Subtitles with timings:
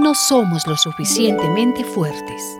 [0.00, 2.58] no somos lo suficientemente fuertes.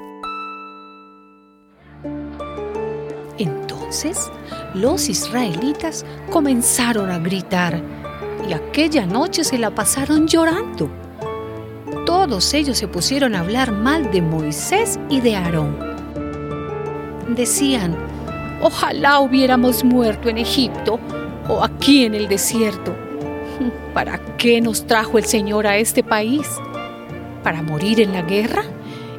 [3.39, 4.31] Entonces
[4.75, 7.83] los israelitas comenzaron a gritar
[8.47, 10.91] y aquella noche se la pasaron llorando.
[12.05, 15.79] Todos ellos se pusieron a hablar mal de Moisés y de Aarón.
[17.35, 17.97] Decían,
[18.61, 21.01] ojalá hubiéramos muerto en Egipto
[21.49, 22.95] o aquí en el desierto.
[23.95, 26.47] ¿Para qué nos trajo el Señor a este país?
[27.43, 28.65] ¿Para morir en la guerra?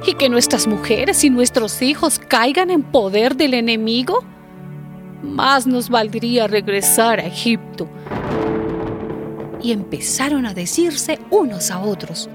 [0.05, 4.23] ¿Y que nuestras mujeres y nuestros hijos caigan en poder del enemigo?
[5.23, 7.87] Más nos valdría regresar a Egipto.
[9.61, 12.29] Y empezaron a decirse unos a otros,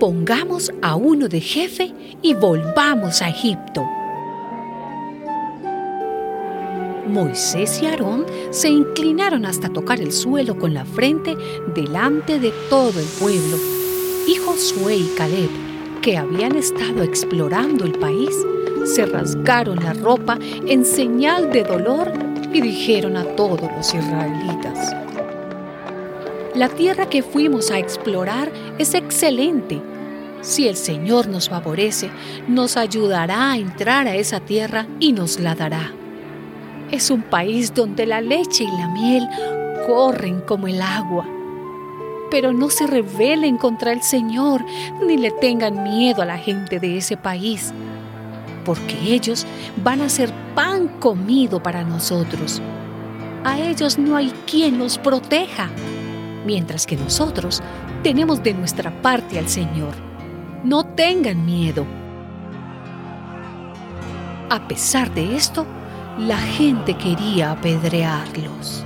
[0.00, 3.84] pongamos a uno de jefe y volvamos a Egipto.
[7.08, 11.36] Moisés y Aarón se inclinaron hasta tocar el suelo con la frente
[11.74, 13.81] delante de todo el pueblo.
[14.26, 15.50] Y Josué y Caleb,
[16.00, 18.30] que habían estado explorando el país,
[18.84, 22.12] se rasgaron la ropa en señal de dolor
[22.52, 24.94] y dijeron a todos los israelitas,
[26.54, 29.80] La tierra que fuimos a explorar es excelente.
[30.40, 32.10] Si el Señor nos favorece,
[32.46, 35.92] nos ayudará a entrar a esa tierra y nos la dará.
[36.90, 39.26] Es un país donde la leche y la miel
[39.86, 41.26] corren como el agua.
[42.32, 44.64] Pero no se rebelen contra el Señor
[45.06, 47.72] ni le tengan miedo a la gente de ese país
[48.64, 49.46] porque ellos
[49.82, 52.60] van a ser pan comido para nosotros.
[53.44, 55.68] A ellos no hay quien los proteja,
[56.46, 57.62] mientras que nosotros
[58.02, 59.94] tenemos de nuestra parte al Señor.
[60.64, 61.84] No tengan miedo.
[64.48, 65.66] A pesar de esto,
[66.18, 68.84] la gente quería apedrearlos.